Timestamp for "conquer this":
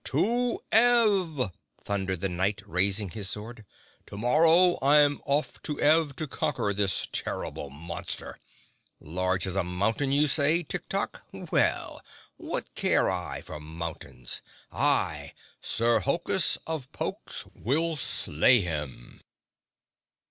6.27-7.07